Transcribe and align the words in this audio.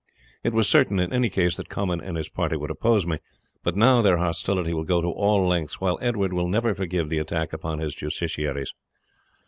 It 0.43 0.51
was 0.53 0.67
certain 0.67 0.99
in 0.99 1.13
any 1.13 1.29
case 1.29 1.57
that 1.57 1.69
Comyn 1.69 2.01
and 2.01 2.17
his 2.17 2.27
party 2.27 2.57
would 2.57 2.71
oppose 2.71 3.05
me, 3.05 3.19
but 3.61 3.75
now 3.75 4.01
their 4.01 4.17
hostility 4.17 4.73
will 4.73 4.83
go 4.83 4.99
to 4.99 5.11
all 5.11 5.45
lengths, 5.45 5.79
while 5.79 5.99
Edward 6.01 6.33
will 6.33 6.47
never 6.49 6.73
forgive 6.73 7.09
the 7.09 7.19
attack 7.19 7.53
upon 7.53 7.77
his 7.77 7.93
justiciaries. 7.93 8.73